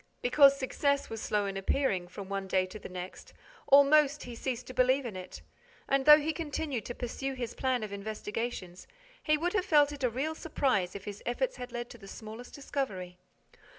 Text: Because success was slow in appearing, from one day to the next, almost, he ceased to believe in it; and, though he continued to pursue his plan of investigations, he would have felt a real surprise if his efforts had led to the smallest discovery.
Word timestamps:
Because 0.23 0.57
success 0.57 1.11
was 1.11 1.21
slow 1.21 1.45
in 1.45 1.55
appearing, 1.55 2.07
from 2.07 2.27
one 2.27 2.47
day 2.47 2.65
to 2.65 2.79
the 2.79 2.89
next, 2.89 3.33
almost, 3.67 4.23
he 4.23 4.33
ceased 4.33 4.65
to 4.65 4.73
believe 4.73 5.05
in 5.05 5.15
it; 5.15 5.43
and, 5.87 6.05
though 6.05 6.17
he 6.17 6.33
continued 6.33 6.85
to 6.85 6.95
pursue 6.95 7.35
his 7.35 7.53
plan 7.53 7.83
of 7.83 7.93
investigations, 7.93 8.87
he 9.21 9.37
would 9.37 9.53
have 9.53 9.63
felt 9.63 9.93
a 10.03 10.09
real 10.09 10.33
surprise 10.33 10.95
if 10.95 11.05
his 11.05 11.21
efforts 11.27 11.57
had 11.57 11.71
led 11.71 11.87
to 11.91 11.99
the 11.99 12.07
smallest 12.07 12.55
discovery. 12.55 13.19